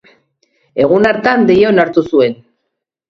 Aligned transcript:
Egun 0.85 1.05
hartan, 1.09 1.45
deia 1.51 1.69
onartu 1.75 2.05
zuen. 2.13 2.35